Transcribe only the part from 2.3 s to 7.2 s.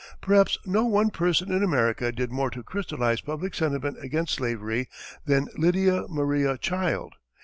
more to crystalize public sentiment against slavery than Lydia Maria Child.